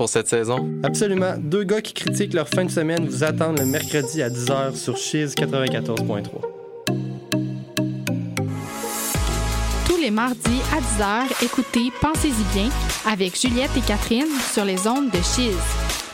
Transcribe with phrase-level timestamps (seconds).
[0.00, 0.66] pour cette saison?
[0.82, 1.34] Absolument.
[1.36, 4.96] Deux gars qui critiquent leur fin de semaine vous attendent le mercredi à 10h sur
[4.96, 6.24] Chiz 94.3.
[9.86, 12.70] Tous les mardis à 10h, écoutez Pensez-y bien
[13.06, 15.54] avec Juliette et Catherine sur les ondes de Chiz.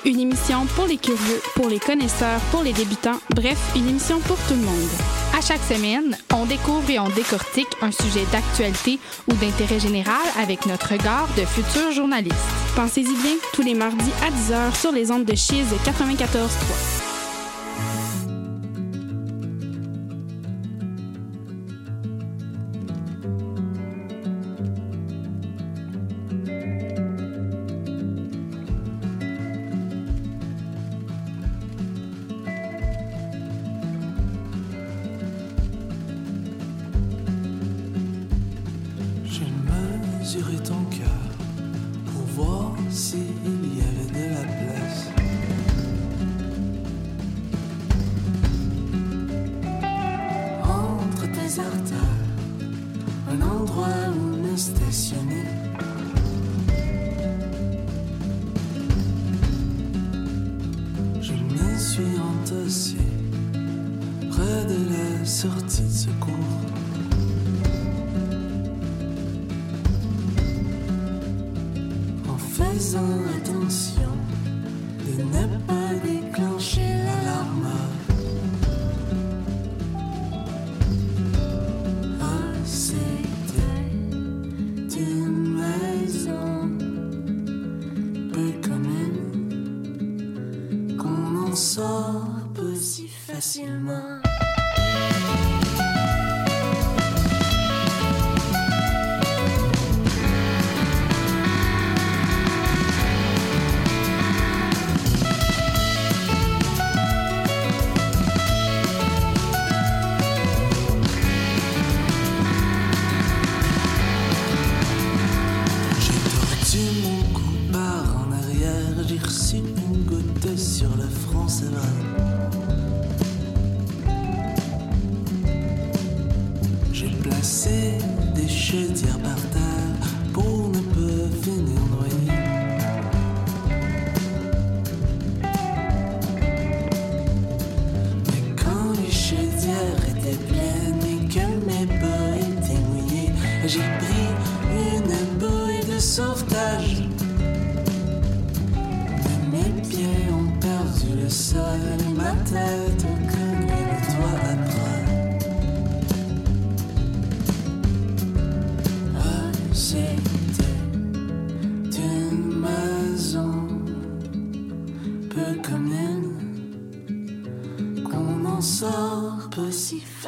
[0.05, 4.37] Une émission pour les curieux, pour les connaisseurs, pour les débutants, bref, une émission pour
[4.49, 5.26] tout le monde.
[5.47, 8.99] Chaque semaine, on découvre et on décortique un sujet d'actualité
[9.29, 12.35] ou d'intérêt général avec notre regard de futurs journalistes.
[12.75, 16.96] Pensez-y bien, tous les mardis à 10h sur les ondes de Chiz 94.3.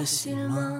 [0.09, 0.78] 醒了吗？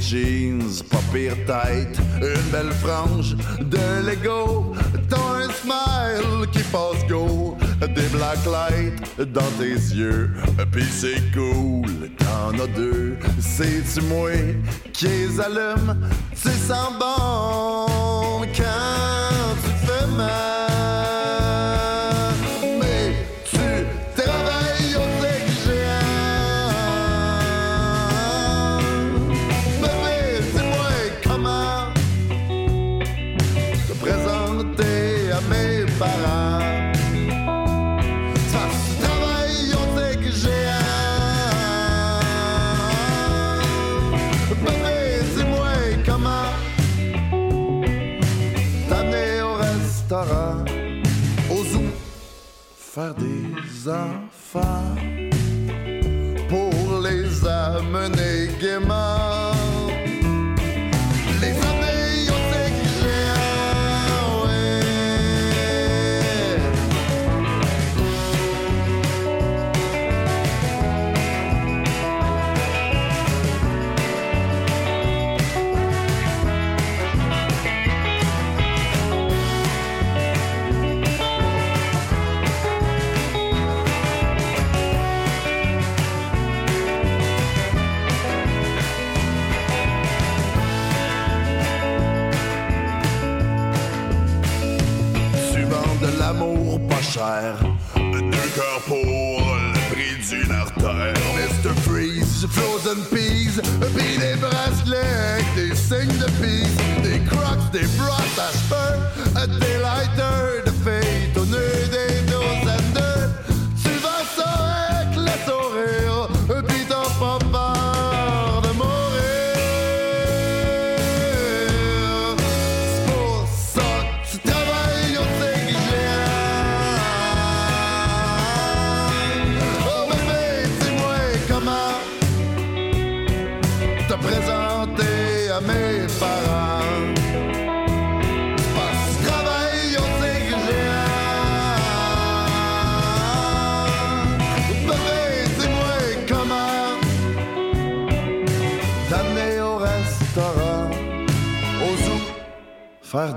[0.00, 4.74] Jeans, pas pire tête, une belle frange de Lego,
[5.08, 10.30] t'as un smile qui passe go, des black lights dans tes yeux,
[10.72, 14.30] pis c'est cool, t'en as deux, c'est-tu moi
[14.92, 20.45] qui les allume, tu sens bon quand tu fais mal.
[52.96, 54.25] Faire des enfants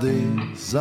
[0.00, 0.74] des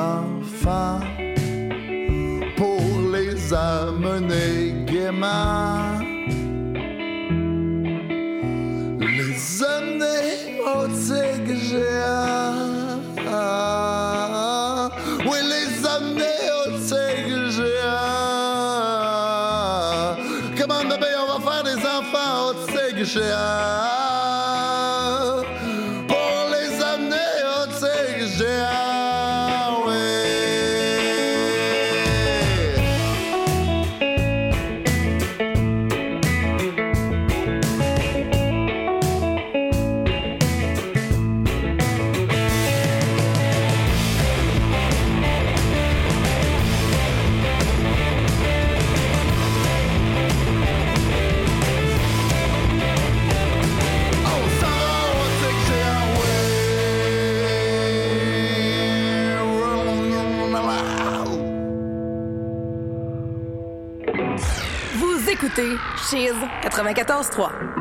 [66.10, 66.34] Cheese
[66.64, 67.79] 94.3.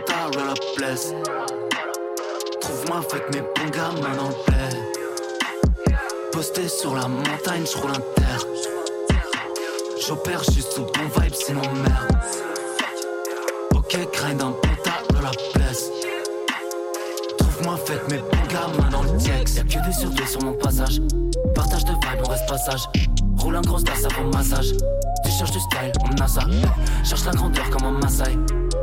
[0.00, 1.12] tas, roll up place.
[2.60, 3.70] Trouve-moi avec mes bons
[4.16, 5.96] dans le bled.
[6.32, 8.44] Posté sur la montagne, je roule un terre.
[10.06, 12.18] J'opère juste sous bon vibe, sinon merde.
[13.74, 15.84] Ok, grind un tas, roll la place.
[17.38, 19.56] Trouve-moi faites mes bons gars, main dans le tiex.
[19.56, 21.00] Y'a que des surveillés sur mon passage.
[21.54, 22.88] Partage de vibe, on reste passage.
[23.38, 24.72] Roule un gros star, ça vaut massage.
[25.24, 26.40] Tu cherches du style, on a ça.
[27.04, 28.36] Cherche la grandeur comme un Maasai.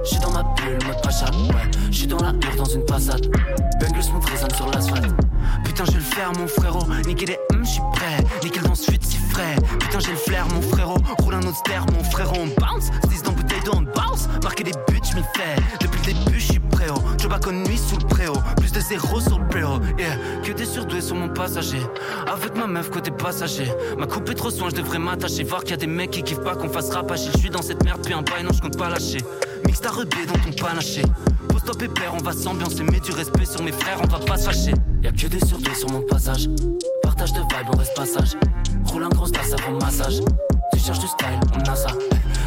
[0.03, 1.25] J'suis dans ma bulle, mode pacha.
[1.25, 3.27] Ouais, j'suis dans la hure, dans une passade.
[3.79, 5.13] Bengals mon résonne sur l'asphalte.
[5.63, 6.85] Putain, je vais le faire, mon frérot.
[7.05, 8.17] Niquer les hum, j'suis prêt.
[8.43, 9.55] Nickel dans suite, si frais.
[9.79, 10.97] Putain, j'ai le flair, mon frérot.
[11.19, 12.35] Roule un autre ster, mon frérot.
[12.35, 12.89] On bounce.
[13.09, 14.27] 10 dans bouteille d'eau, on bounce.
[14.43, 15.55] Marquer des buts, j'm'y fais.
[15.79, 16.87] Depuis le début, j'suis prêt.
[16.89, 17.27] Oh.
[17.31, 18.33] Bats comme nuit sous le préau.
[18.57, 19.79] Plus de zéro sur le préau.
[19.97, 21.81] Yeah, que des surdoués sur mon passager.
[22.27, 23.71] Avec ma meuf, côté passager.
[23.97, 25.43] Ma coupe est trop soin, je devrais m'attacher.
[25.43, 27.29] Voir qu'il y a des mecs qui kiffent pas qu'on fasse rapacher.
[27.33, 29.19] Je suis dans cette merde, puis un bail, non, je compte pas lâcher.
[29.65, 31.03] Mix ta rebé dans ton panaché.
[31.49, 32.83] Pose-toi pépère, on va s'ambiancer.
[32.83, 34.73] Mets du respect sur mes frères, on va pas se fâcher.
[35.03, 36.47] Y'a que des surdoués sur mon passage.
[37.03, 38.37] Partage de vibe, on reste passage.
[38.85, 40.21] Roule un gros star, ça vaut massage.
[40.73, 41.89] Tu cherches du style, on a ça.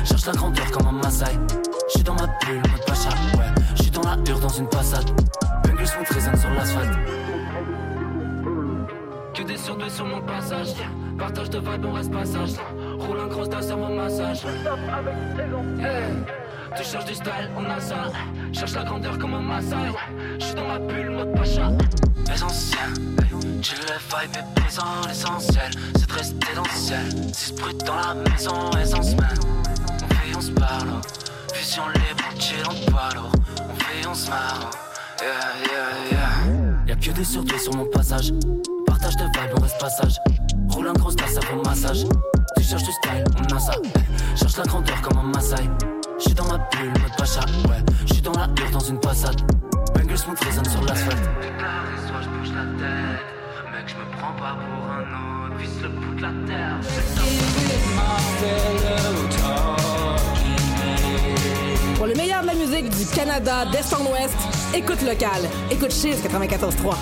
[0.04, 1.38] Cherche la grandeur comme un Maasai.
[1.88, 3.08] J'suis dans ma bulle, mode pacha.
[3.08, 5.10] Ouais, j'suis dans la hure, dans une passade.
[5.62, 6.98] Bengals mon résonne sur l'asphalte.
[9.34, 10.74] Que des surdoués sur mon passage.
[11.18, 12.50] Partage de vibe, on reste passage.
[12.98, 14.44] Roule un gros star, ça vaut massage.
[15.78, 16.43] Yeah.
[16.76, 18.10] Tu cherches du style, on a ça.
[18.52, 19.76] Cherche la grandeur comme un Maasai.
[20.38, 21.70] J'suis dans ma bulle, mode pacha.
[22.32, 22.92] Essentiel,
[23.62, 27.32] tu le vibe est présent, l'essentiel, c'est de rester dans le ciel.
[27.32, 29.38] Si brut dans la maison, essence man.
[30.02, 30.88] On vit, on se parle.
[31.54, 33.32] Vision on chill, on poids lourd.
[33.60, 34.70] On vit, on se marre.
[35.20, 35.30] Yeah,
[35.70, 36.88] yeah, yeah.
[36.88, 38.32] Y'a que des surdoués sur mon passage.
[38.86, 40.16] Partage de vibe, on reste passage.
[40.70, 42.04] Roule un gros star, ça vaut massage.
[42.64, 43.72] Tu cherches du style, on a ça.
[44.36, 45.68] Cherche la grandeur comme un Maasai.
[46.18, 47.84] J'suis dans ma bulle, mode pacha, ouais.
[48.06, 49.38] J'suis dans la hure, dans une passade.
[49.94, 51.28] Bengals mon résonne sur l'asphalte.
[51.42, 53.20] Déclaré, soit j'bouge la tête.
[53.70, 55.56] Mec, j'me prends pas pour un autre.
[55.58, 56.80] Visse le bout de la terre.
[61.96, 64.38] Pour le meilleur de la musique du Canada, d'Est en Ouest,
[64.74, 65.42] écoute local.
[65.70, 66.94] Écoute Chiz 94.3.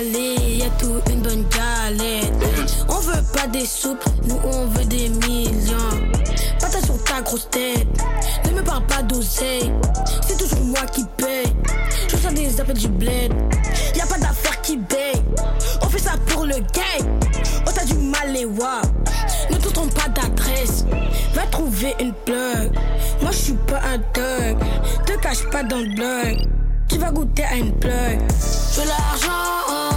[0.00, 2.32] une balai, y'a tout une bonne galette.
[2.88, 6.10] On veut pas des soupes, nous on veut des millions.
[6.60, 7.86] Patate sur ta grosse tête,
[8.46, 9.72] ne me parle pas d'oseille.
[10.26, 11.52] C'est toujours moi qui paye.
[12.08, 13.32] Je sens des appels du bled,
[13.94, 15.22] y a pas d'affaire qui baye.
[15.82, 17.18] On fait ça pour le game,
[17.66, 18.82] on t'a du mal les wa.
[19.50, 20.84] Ne te trompe pas d'adresse,
[21.34, 22.72] va trouver une plug.
[23.22, 24.58] Moi je suis pas un thug,
[25.06, 26.48] te cache pas dans le blog.
[26.88, 28.18] Tu vas goûter à une plug.
[28.74, 29.89] Je veux l'argent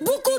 [0.00, 0.37] beaucoup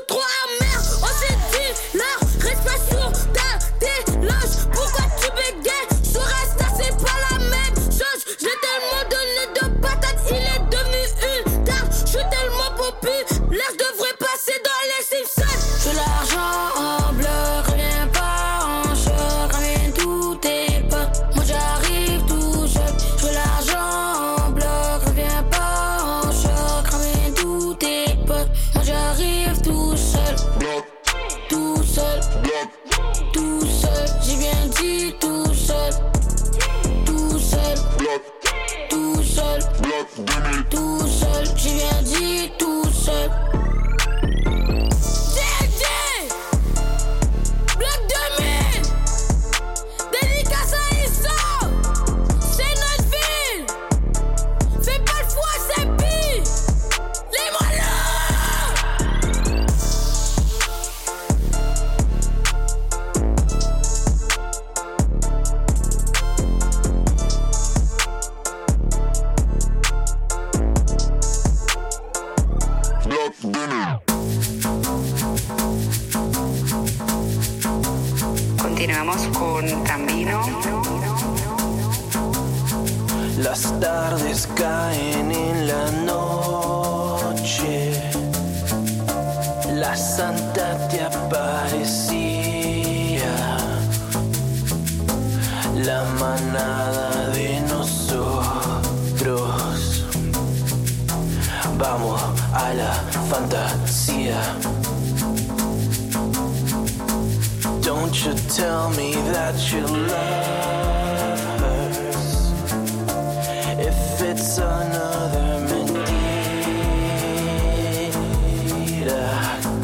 [114.40, 116.00] Sono de mentira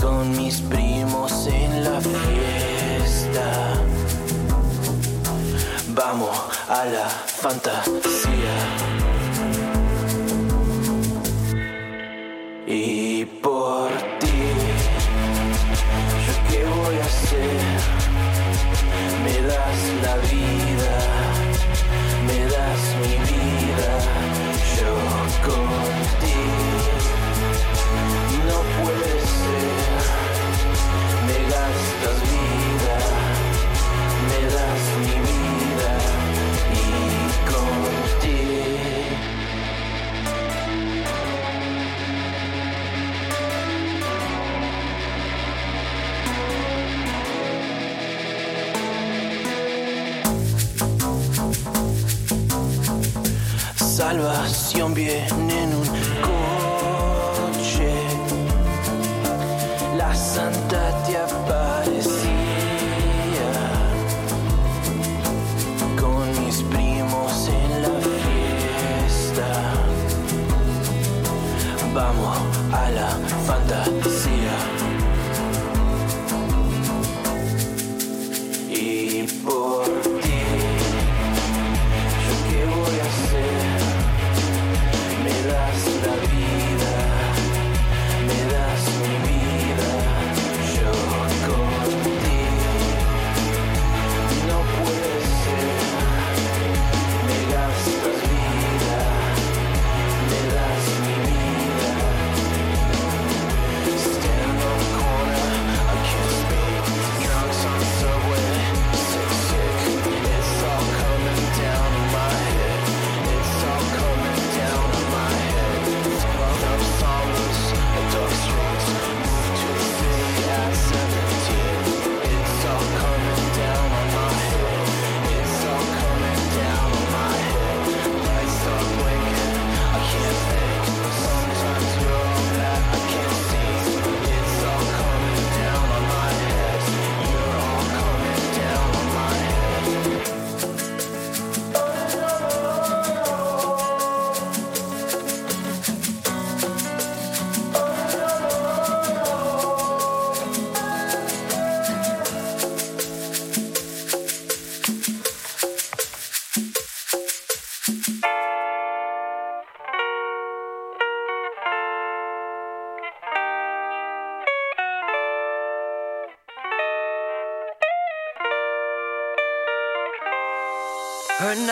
[0.00, 3.74] con mis primos en la fiesta,
[5.88, 6.34] vamos
[6.70, 8.95] a la fantasía.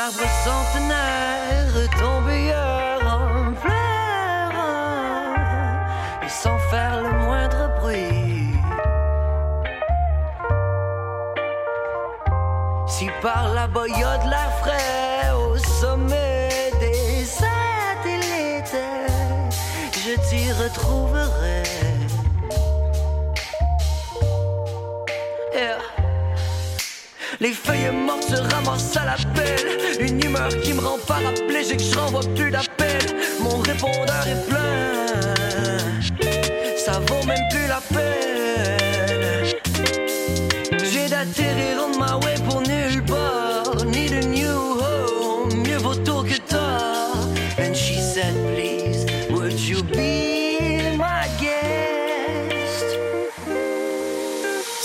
[0.05, 0.64] arbres sont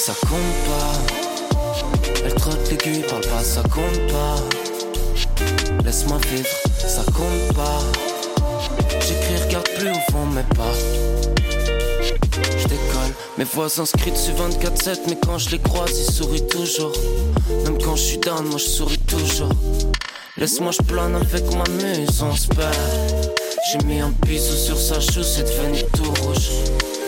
[0.10, 2.26] ça compte pas.
[2.26, 4.38] Elle trotte l'aiguille, parle pas, ça compte pas.
[5.84, 7.80] Laisse-moi vivre, ça compte pas.
[9.02, 10.74] J'écris, regarde plus au fond mes pas.
[12.58, 16.93] Je décolle, mes voix inscrites sur 24-7, mais quand je les croise, ils sourient toujours.
[17.65, 19.52] Même quand je suis down, moi je souris toujours.
[20.38, 22.48] Laisse-moi, je plane avec ma muse, on se.
[23.72, 26.50] J'ai mis un piso sur sa chaussette, c'est devenu tout rouge.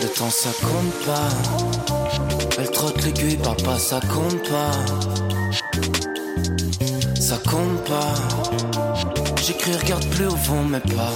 [0.00, 2.01] Le temps ça compte pas.
[2.62, 4.70] Elle trotte l'aiguille, parle pas, ça compte pas.
[7.20, 8.14] Ça compte pas.
[9.44, 11.12] J'écris, regarde plus au fond, mais pas.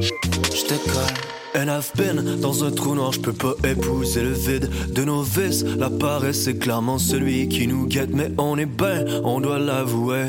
[0.00, 1.14] Je décolle.
[1.54, 5.22] Elle a peine dans un trou noir, je peux pas épouser le vide de nos
[5.22, 5.64] vices.
[5.64, 10.26] La paresse c'est clairement celui qui nous guette, mais on est bien, on doit l'avouer.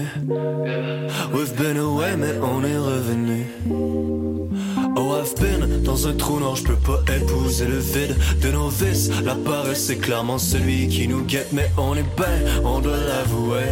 [1.34, 4.17] We've been away, mais on est revenu.
[5.98, 9.10] Dans un trou noir, je peux pas épouser le vide de nos vices.
[9.26, 13.66] La paresse est clairement celui qui nous guette, mais on est ben, on doit l'avouer.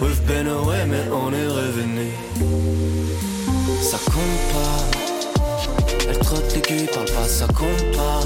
[0.00, 2.08] We've been away, mais on est revenu.
[3.82, 6.08] Ça compte pas.
[6.08, 8.20] Elle trotte l'aiguille, parle pas, ça compte pas.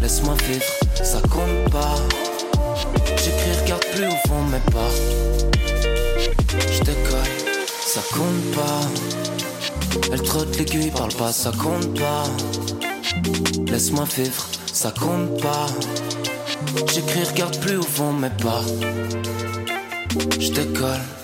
[0.00, 0.64] Laisse-moi vivre,
[0.94, 1.96] ça compte pas.
[3.18, 4.90] J'écris, regarde plus au fond mes pas.
[6.72, 6.90] Je
[7.84, 9.57] ça compte pas.
[10.12, 12.24] Elle trotte l'aiguille, parle pas, ça compte pas.
[13.70, 15.66] Laisse-moi vivre, ça compte pas.
[16.92, 18.62] J'écris, regarde plus au fond mes pas.
[20.38, 21.17] Je.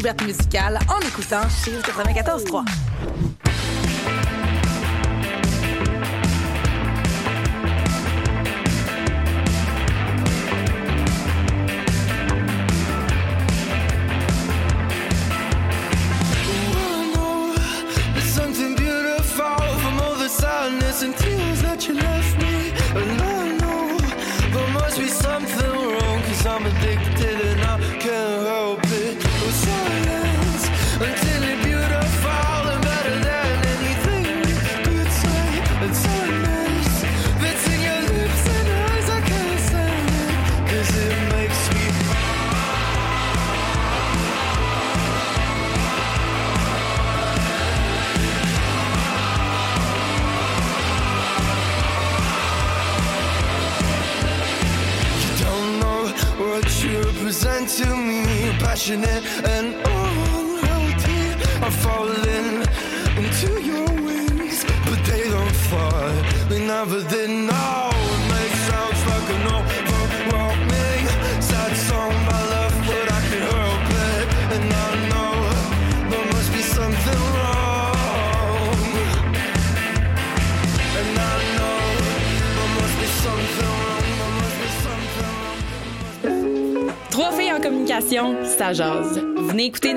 [0.00, 2.89] De découvertes musicales en écoutant chez 94.3.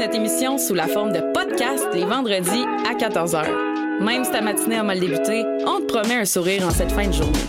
[0.03, 3.45] notre émission sous la forme de podcast les vendredis à 14h.
[4.01, 7.07] Même si ta matinée a mal débuté, on te promet un sourire en cette fin
[7.07, 7.39] de journée.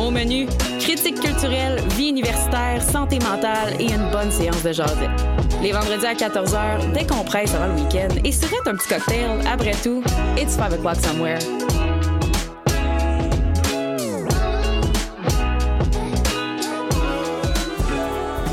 [0.00, 0.46] Au menu,
[0.78, 5.10] critique culturelle, vie universitaire, santé mentale et une bonne séance de jasette.
[5.60, 9.30] Les vendredis à 14h, décompresse avant le week-end et surette un petit cocktail.
[9.52, 10.00] Après tout,
[10.36, 11.40] it's 5 o'clock somewhere.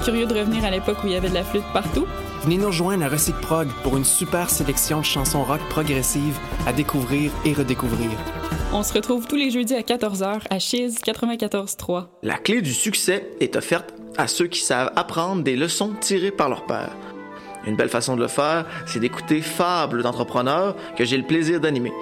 [0.03, 2.07] Curieux de revenir à l'époque où il y avait de la flûte partout?
[2.45, 6.73] Venez nous rejoindre à Recyc Prog pour une super sélection de chansons rock progressives à
[6.73, 8.11] découvrir et redécouvrir.
[8.71, 12.05] On se retrouve tous les jeudis à 14h à Chiz 94.3.
[12.21, 16.47] La clé du succès est offerte à ceux qui savent apprendre des leçons tirées par
[16.49, 16.95] leur père.
[17.65, 21.93] Une belle façon de le faire, c'est d'écouter Fables d'entrepreneurs que j'ai le plaisir d'animer.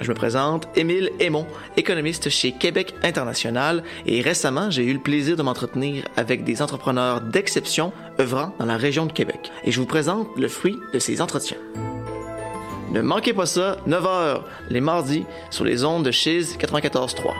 [0.00, 5.36] Je me présente, Émile Aymon, économiste chez Québec International, et récemment, j'ai eu le plaisir
[5.36, 9.52] de m'entretenir avec des entrepreneurs d'exception œuvrant dans la région de Québec.
[9.64, 11.58] Et je vous présente le fruit de ces entretiens.
[12.92, 17.34] Ne manquez pas ça, 9h, les mardis, sur les ondes de Chiz 94.3.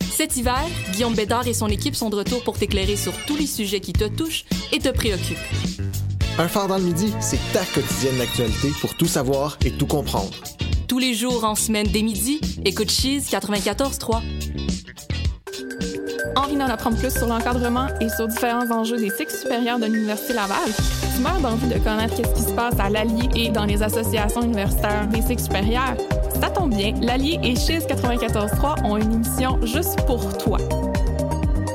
[0.00, 3.46] Cet hiver, Guillaume Bédard et son équipe sont de retour pour t'éclairer sur tous les
[3.46, 5.36] sujets qui te touchent et te préoccupent.
[6.40, 10.30] Un phare dans le midi, c'est ta quotidienne d'actualité pour tout savoir et tout comprendre.
[10.86, 14.20] Tous les jours en semaine dès midi, écoute Cheese 94.3.
[16.36, 20.34] Envie d'en apprendre plus sur l'encadrement et sur différents enjeux des cycles supérieurs de l'Université
[20.34, 20.70] Laval?
[21.16, 24.42] Tu meurs d'envie de connaître ce qui se passe à l'Allier et dans les associations
[24.42, 25.96] universitaires des cycles supérieurs?
[26.40, 30.58] Ça tombe bien, l'Allier et Chiz 94.3 ont une émission juste pour toi.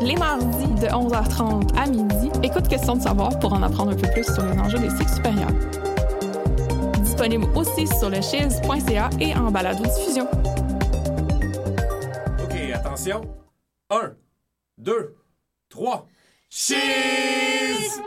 [0.03, 4.09] Les mardis de 11h30 à midi, écoute Question de savoir pour en apprendre un peu
[4.11, 5.51] plus sur les enjeux des cycles supérieurs.
[7.01, 10.27] Disponible aussi sur le chiz.ca et en balado-diffusion.
[12.43, 13.21] OK, attention.
[13.89, 14.11] 1,
[14.79, 15.15] 2,
[15.69, 16.07] 3.
[16.49, 18.01] Cheese!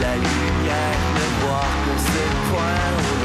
[0.00, 3.15] La lumière, ne voir que le point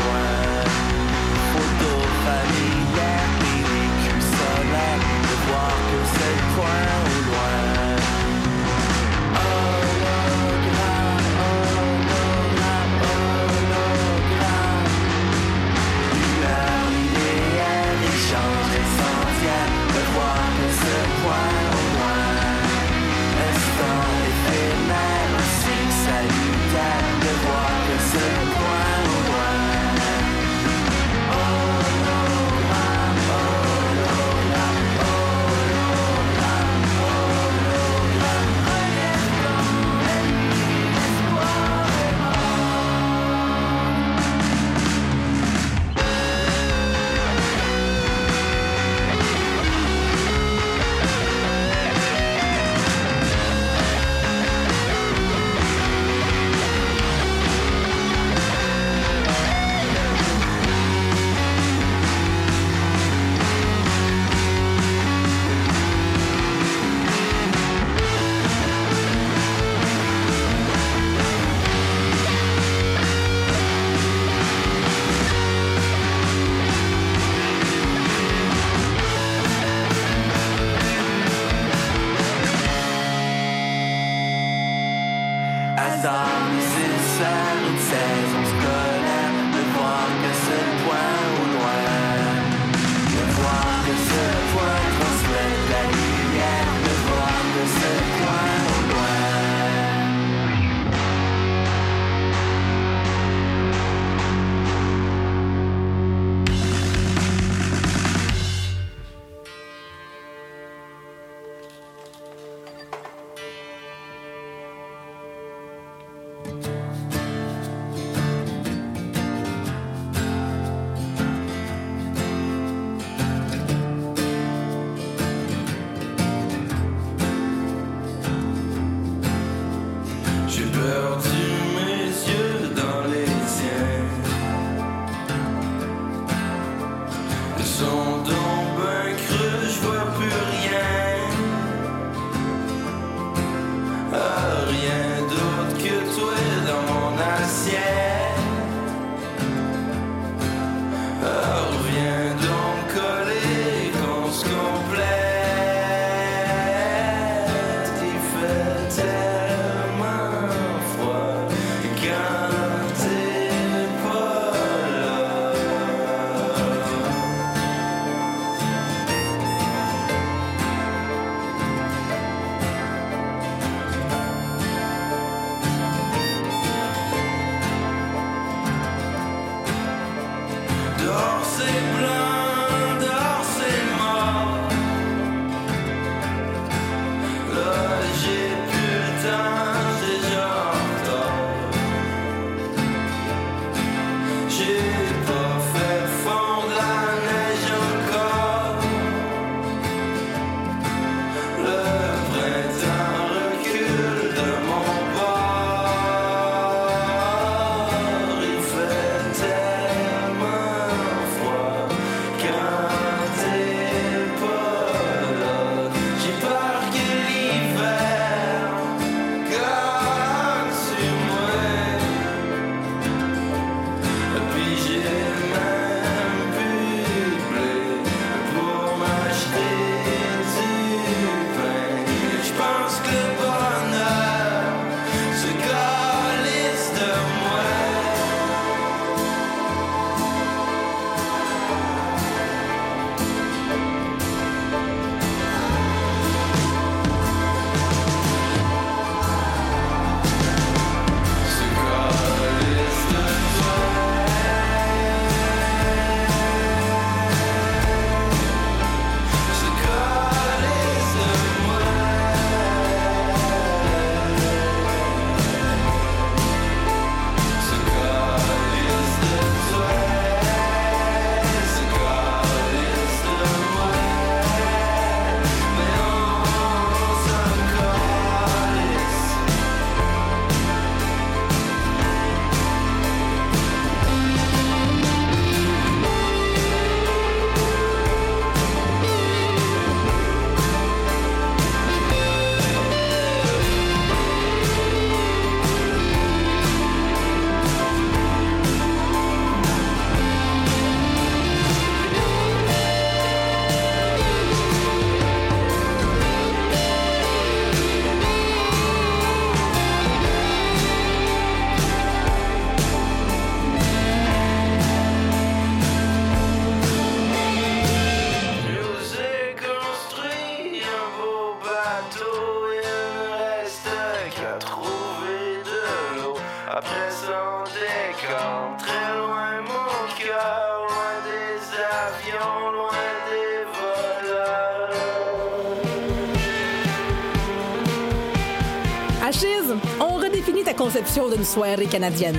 [341.29, 342.37] d'une soirée canadienne.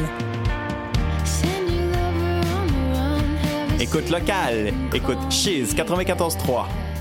[3.80, 4.72] Écoute locale.
[4.94, 6.91] Écoute Cheese 94.3.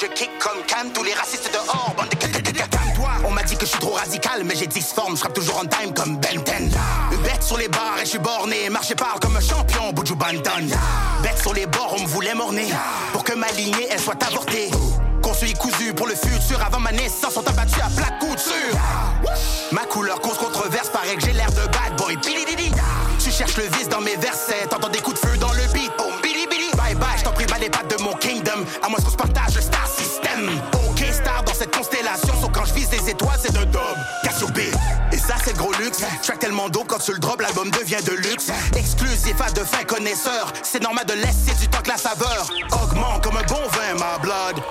[0.00, 3.66] je kick comme Cam, tous les racistes dehors, bande de toi On m'a dit que
[3.66, 6.70] je suis trop radical, mais j'ai 10 formes, je frappe toujours en time comme Belten.
[7.22, 10.14] Bête sur les bars et je suis borné, marche et parle comme un champion, Buju
[10.14, 10.68] Banton.
[11.22, 12.68] Bête sur les bords, on me voulait m'orner,
[13.12, 14.70] pour que ma lignée, elle soit avortée.
[15.22, 18.78] Construit cousu pour le futur, avant ma naissance, on t'a battu à plat couture.
[19.72, 22.16] Ma couleur cause controverse, paraît que j'ai l'air de bad boy.
[23.22, 24.66] Tu cherches le vice dans mes versets,
[36.22, 38.46] Track tellement d'eau quand tu le drop, l'album devient de luxe.
[38.76, 42.48] Exclusif à de fins connaisseurs, c'est normal de laisser du temps que la saveur
[42.82, 44.62] augmente comme un bon vin, ma blood.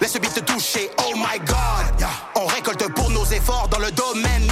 [0.00, 2.06] Laisse le beat te toucher, oh my god.
[2.34, 4.46] On récolte pour nos efforts dans le domaine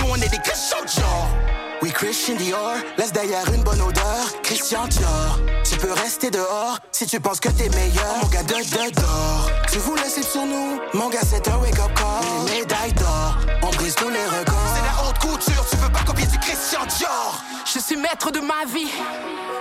[2.15, 4.41] Christian Dior, laisse derrière une bonne odeur.
[4.45, 8.19] Christian Dior, tu peux rester dehors si tu penses que t'es meilleur.
[8.23, 10.81] Mon gars de de d'or, tu voulais slip sur nous.
[10.95, 12.47] Mon gars, c'est un wake up call.
[12.47, 14.55] Les médailles d'or, on brise tous les records.
[14.77, 17.43] C'est la haute couture, tu peux pas copier du Christian Dior.
[17.65, 18.93] Je suis maître de ma vie.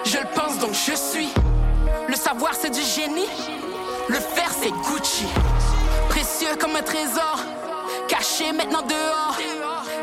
[0.05, 1.33] Je le pense donc je suis.
[2.07, 3.29] Le savoir c'est du génie.
[4.09, 5.25] Le faire c'est Gucci.
[6.07, 7.39] Précieux comme un trésor.
[8.07, 9.37] Caché maintenant dehors.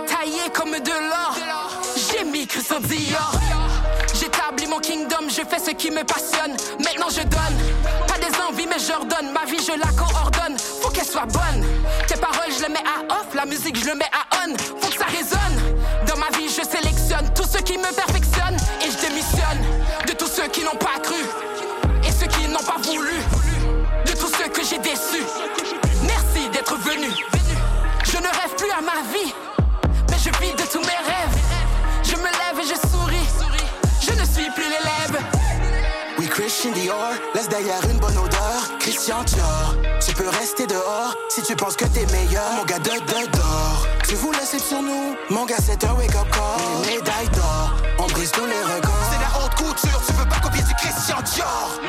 [0.09, 1.69] Taillé comme de l'or.
[2.11, 3.32] J'ai mis Christian Dior.
[4.14, 6.56] J'établis mon kingdom, je fais ce qui me passionne.
[6.78, 7.56] Maintenant je donne.
[8.06, 9.32] Pas des envies mais je redonne.
[9.32, 10.58] Ma vie je la coordonne.
[10.82, 11.64] Faut qu'elle soit bonne.
[12.08, 13.34] Tes paroles je les mets à off.
[13.34, 14.56] La musique je le mets à on.
[14.58, 15.76] Faut que ça résonne.
[16.06, 18.58] Dans ma vie je sélectionne tous ceux qui me perfectionnent.
[18.84, 19.62] Et je démissionne
[20.06, 21.22] de tous ceux qui n'ont pas cru.
[22.04, 23.16] Et ceux qui n'ont pas voulu.
[24.06, 25.24] De tous ceux que j'ai déçus.
[26.02, 27.11] Merci d'être venu.
[28.04, 29.32] Je ne rêve plus à ma vie.
[36.51, 38.78] Dior, laisse derrière une bonne odeur.
[38.80, 42.51] Christian Dior, tu peux rester dehors si tu penses que t'es meilleur.
[42.57, 45.16] Mon gars de d'or, tu voulais slip sur nous.
[45.30, 46.88] Mon gars, c'est un wake up call.
[46.88, 48.90] Les médailles d'or, on brise tous les records.
[49.12, 51.80] C'est la haute couture, tu peux pas copier du Christian Dior.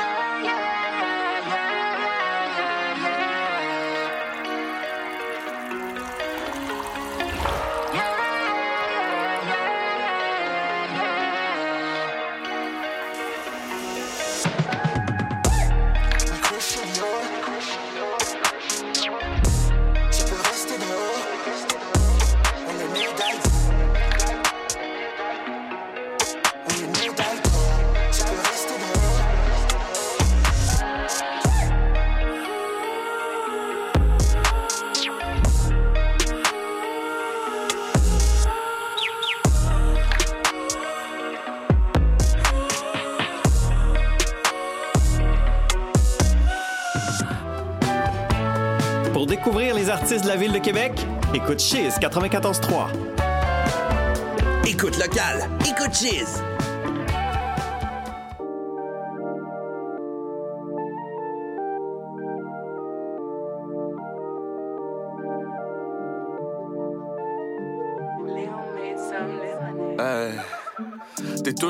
[50.01, 50.93] Artistes de la ville de Québec,
[51.31, 52.87] écoute Chiz 94.3.
[54.65, 56.41] Écoute local, écoute Cheese.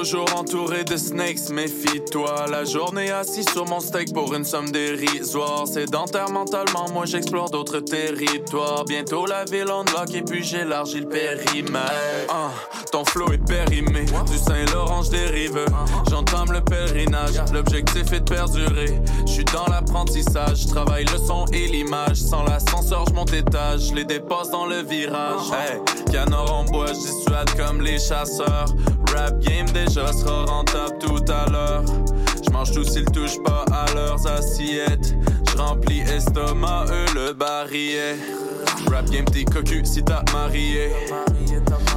[0.02, 2.47] Toujours entouré de snakes, méfie-toi.
[2.49, 5.68] La journée assis sur mon steak pour une somme dérisoire.
[5.68, 8.84] Sédentaire mentalement, moi j'explore d'autres territoires.
[8.86, 11.93] Bientôt la ville unlock et puis j'élargis le périmètre.
[12.30, 12.49] Ah,
[12.91, 15.64] ton flow est périmé, du Saint-Laurent dérive.
[16.10, 18.99] J'entame le pèlerinage, l'objectif est de perdurer.
[19.28, 22.18] Je suis dans l'apprentissage, travaille le son et l'image.
[22.18, 25.52] Sans l'ascenseur, je monte étage, les dépasse dans le virage.
[25.54, 25.80] Hey,
[26.12, 27.22] canard en bois, je
[27.58, 28.66] comme les chasseurs.
[29.14, 31.84] Rap game déjà sera rentable tout à l'heure.
[32.45, 35.16] Je mange tout s'ils touchent pas à leurs assiettes.
[35.49, 38.16] Je remplis estomac, eux le barillet.
[38.91, 40.91] Rap game t'es cocu si t'as marié.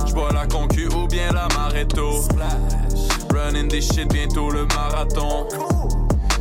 [0.06, 2.22] Je bois la concu ou bien la maréto.
[3.32, 5.46] Running des shit, bientôt le marathon.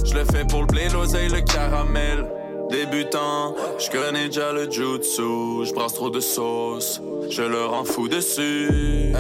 [0.06, 2.26] Je le fais pour le blé, l'oseille, le caramel.
[2.74, 5.64] Débutant, je connais déjà le jutsu.
[5.64, 7.00] Je brasse trop de sauce,
[7.30, 9.14] je leur rends fou dessus.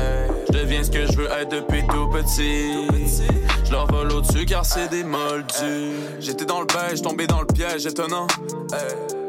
[0.47, 2.87] Je deviens ce que je veux être depuis tout petit.
[3.63, 5.93] Je leur vole au-dessus car c'est des moldus.
[6.19, 8.25] J'étais dans le beige, tombé dans le piège, étonnant.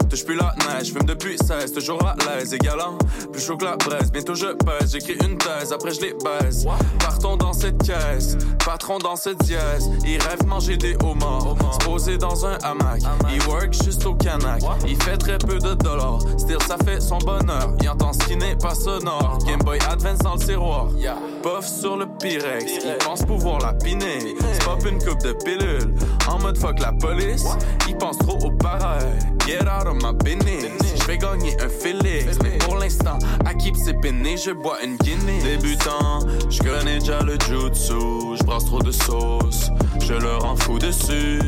[0.09, 2.99] Touche plus la neige, fume depuis 16, toujours à l'aise et galant.
[3.33, 6.67] Plus chaud que la braise, bientôt je pèse, j'écris une thèse, après je les baise.
[6.99, 9.91] Partons dans cette caisse, patron dans cette dièse.
[10.07, 13.03] Il rêve manger des homards, se poser dans un hamac.
[13.33, 16.21] Il work juste au canac, il fait très peu de dollars.
[16.39, 19.39] Still, ça fait son bonheur, il entend ce qui n'est pas sonore.
[19.47, 20.89] Game Boy Advance dans le tiroir,
[21.45, 22.65] puff sur le Pyrex.
[22.87, 25.95] Il pense pouvoir la piner, se pop une coupe de pilules.
[26.27, 27.45] En mode fuck la police,
[27.87, 29.05] il pense trop au pareil.
[29.47, 30.73] Get out of my business.
[30.99, 34.97] Je vais gagner un Félix, mais pour l'instant, à keep sipping et je bois une
[34.97, 35.43] Guinée.
[35.43, 38.39] Débutant, je connais déjà le jutsu.
[38.39, 39.71] Je brasse trop de sauce,
[40.01, 41.41] je leur rends fou dessus.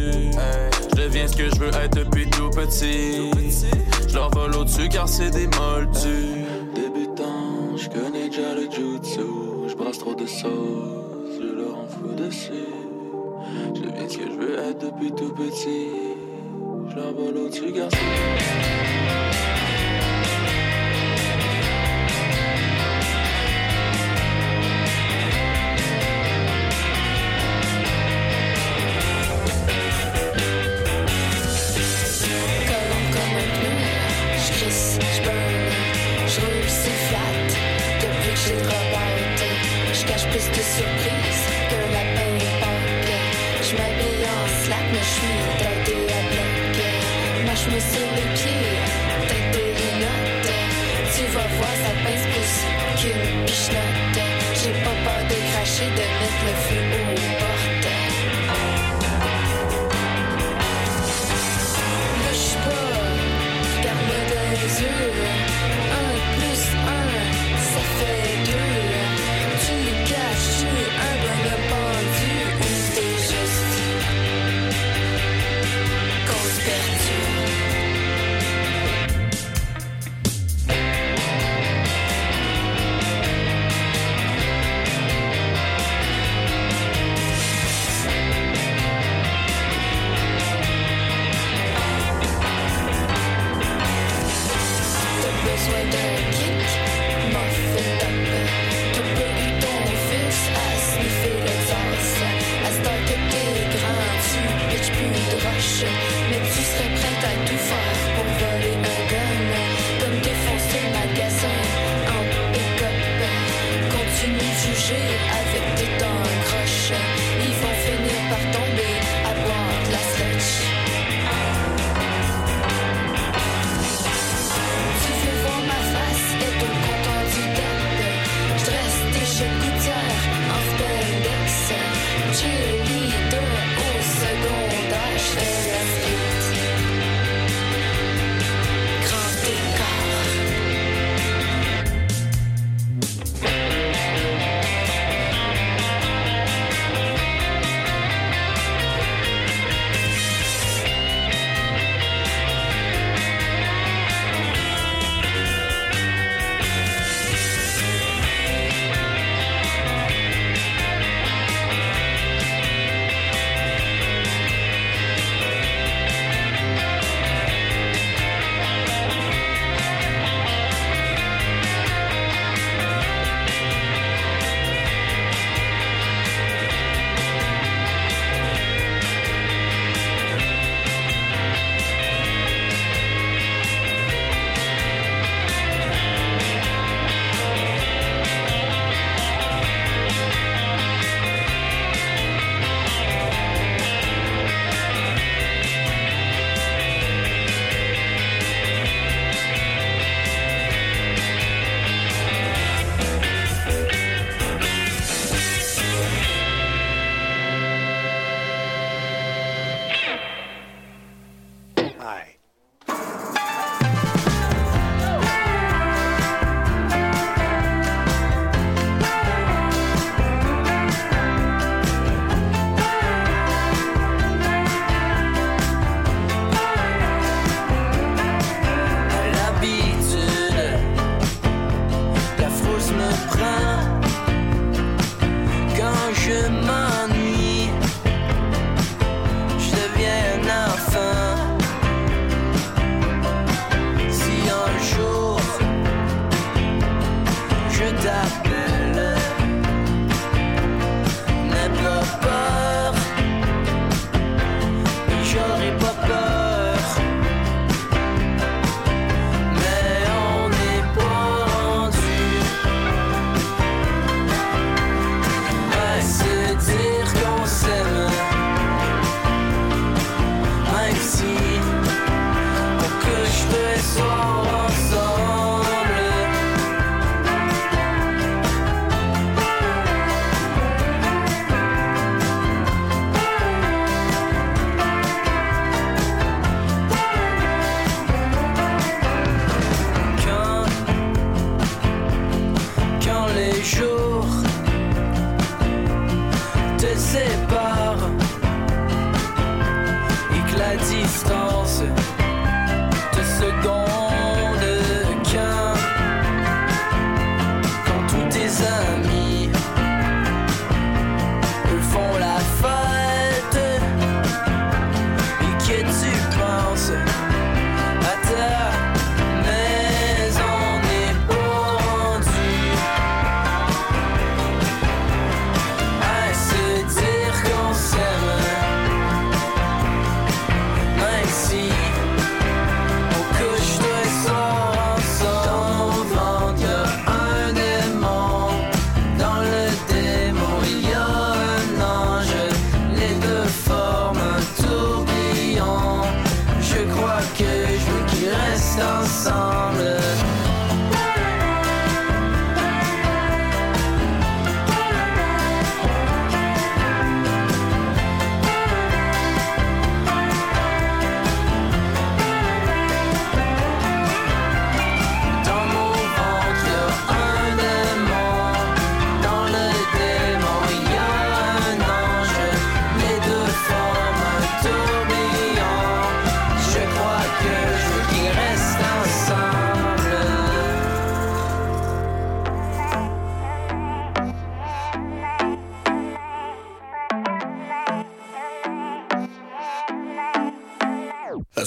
[0.91, 3.31] Je deviens ce que je veux être depuis tout petit.
[4.07, 6.45] Je leur vole au-dessus car c'est des moldus.
[6.75, 9.46] Débutant, je connais déjà le jutsu.
[9.99, 12.53] Trop de sauce, je leur rends fou dessus.
[13.75, 15.89] Je deviens ce que je veux être depuis tout petit.
[16.91, 17.89] Je leur vole au-dessus car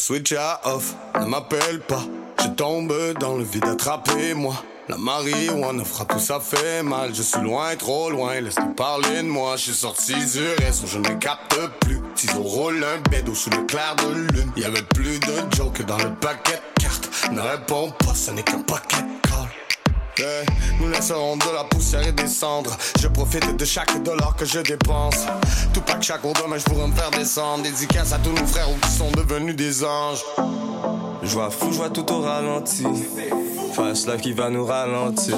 [0.10, 0.34] switch
[0.64, 2.02] off, ne m'appelle pas.
[2.42, 4.56] Je tombe dans le vide, attrapez-moi.
[4.88, 7.14] La marijuana frappe tout ça fait mal.
[7.14, 9.56] Je suis loin, trop loin, laisse-moi parler de moi.
[9.56, 12.00] Je suis sorti du réseau, je ne capte plus.
[12.16, 14.52] Ciseaux roule un bédo sous le clair de lune.
[14.58, 17.08] Y avait plus de joke dans le paquet de cartes.
[17.32, 19.06] Ne réponds pas, ce n'est qu'un paquet.
[20.80, 22.78] Nous laisserons de la poussière et des cendres.
[23.00, 25.26] Je profite de chaque dollar que je dépense.
[25.74, 27.64] Tout pas que chaque jour demain je pourrais me faire descendre.
[27.64, 30.24] Dédicace à tous nos frères qui sont devenus des anges.
[31.24, 32.86] Je vois fou, je vois tout au ralenti.
[33.74, 35.38] Fast life qui va nous ralentir.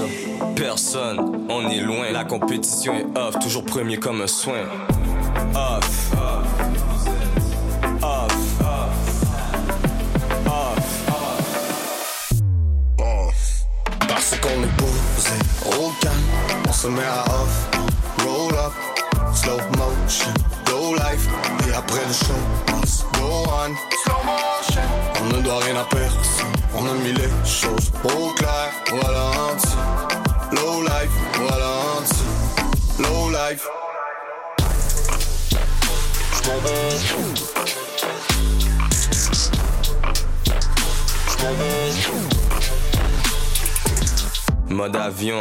[0.55, 2.11] Personne, on est loin.
[2.11, 4.63] La compétition est off, toujours premier comme un soin.
[5.55, 6.20] Off.
[14.22, 16.13] Parce qu'on est posé au calme,
[16.69, 17.69] on se met à off.
[18.24, 18.72] Roll up,
[19.34, 20.32] slow motion,
[20.63, 21.28] go life.
[21.67, 23.74] Et après le show, pass, go on.
[24.03, 24.84] Slow motion.
[25.22, 28.72] On ne doit rien à personne, on a mis les choses au clair.
[28.91, 33.67] Voilà un petit low life, voilà un petit low life.
[44.72, 45.39] Mode avion,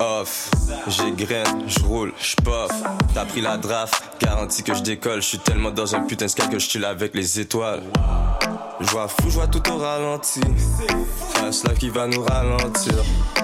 [0.00, 0.50] off.
[0.86, 2.70] J'ai graine, j'roule, j'poff.
[3.14, 5.22] T'as pris la draft, garantie que je décolle.
[5.22, 7.82] J'suis tellement dans un putain de sky que j'chill avec les étoiles.
[8.80, 10.40] J'vois fou, j'vois tout au ralenti.
[11.34, 12.92] Fast life qui va nous ralentir.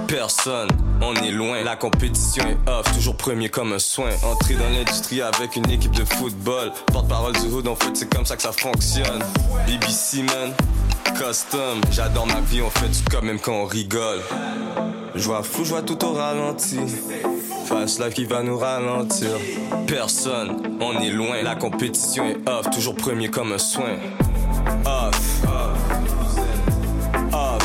[0.07, 0.69] Personne,
[1.01, 1.63] on est loin.
[1.65, 4.11] La compétition est off, toujours premier comme un soin.
[4.23, 6.73] Entrer dans l'industrie avec une équipe de football.
[6.93, 9.25] Porte-parole du hood, en fait, c'est comme ça que ça fonctionne.
[9.67, 10.53] BBC, man.
[11.15, 14.21] Custom, j'adore ma vie, on fait du quand même quand on rigole.
[15.15, 16.79] Je vois fou, je vois tout au ralenti.
[17.67, 19.29] Fast life qui va nous ralentir.
[19.87, 21.43] Personne, on est loin.
[21.43, 23.97] La compétition est off, toujours premier comme un soin.
[24.85, 25.43] Off.
[27.33, 27.59] Off.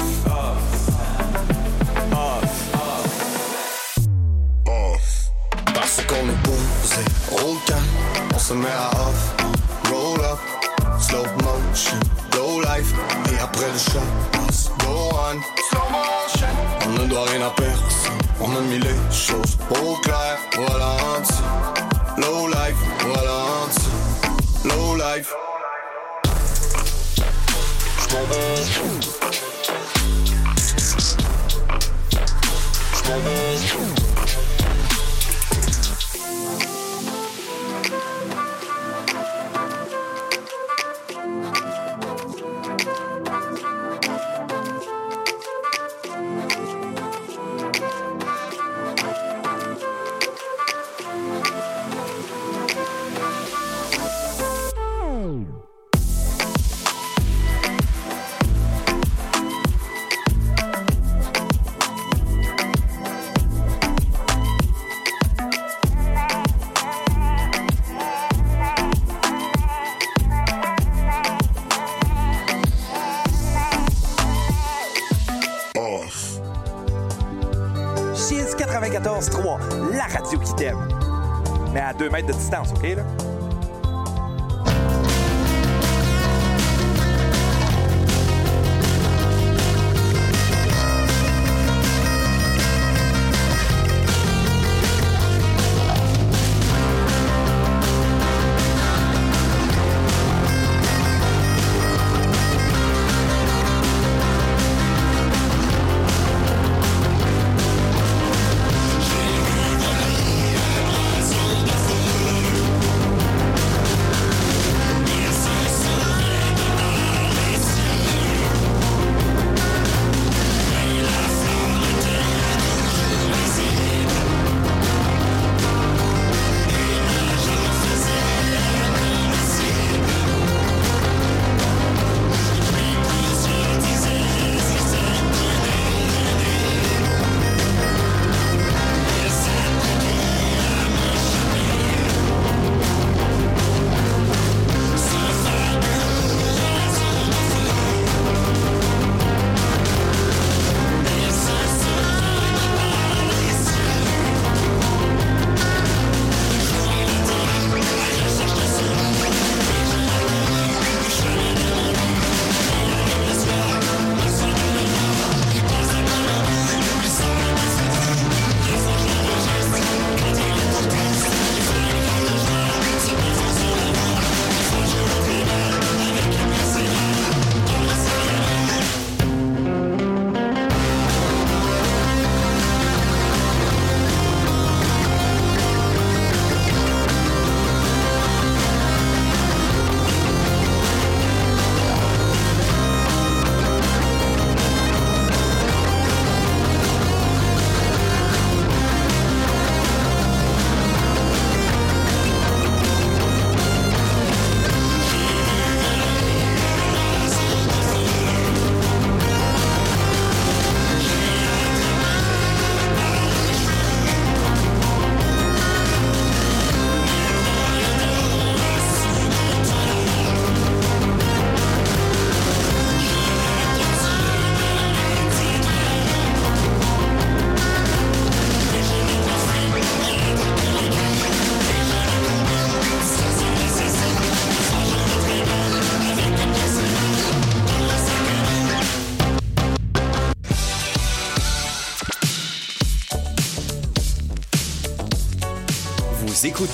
[4.65, 5.31] off.
[5.73, 7.81] Parce qu'on est posé au calme,
[8.33, 9.58] on se met à off.
[11.09, 11.99] Slow motion,
[12.29, 12.93] go life.
[13.33, 15.41] Et après le show, pass, go on.
[15.67, 16.53] Slow motion.
[16.85, 20.37] On ne doit rien à personne, on a mis les choses au clair.
[20.55, 25.33] Voilà un petit low life, voilà un petit low life.
[33.21, 34.08] Off.
[82.53, 83.03] À 2 mètres de distance, OK, là?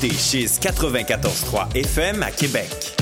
[0.06, 2.96] Écoutez Chiz 94.3 FM à Québec.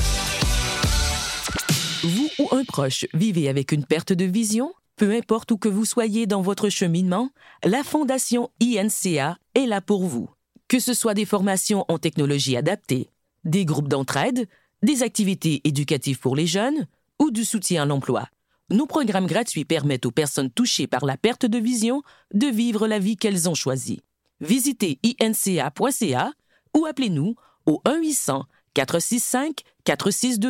[2.03, 4.73] Vous ou un proche vivez avec une perte de vision?
[4.95, 7.29] Peu importe où que vous soyez dans votre cheminement,
[7.63, 10.29] la Fondation INCA est là pour vous.
[10.67, 13.09] Que ce soit des formations en technologie adaptée,
[13.43, 14.47] des groupes d'entraide,
[14.81, 16.87] des activités éducatives pour les jeunes
[17.19, 18.27] ou du soutien à l'emploi.
[18.69, 22.01] Nos programmes gratuits permettent aux personnes touchées par la perte de vision
[22.33, 24.01] de vivre la vie qu'elles ont choisie.
[24.39, 26.33] Visitez inca.ca
[26.75, 30.39] ou appelez-nous au 1-800-465-4622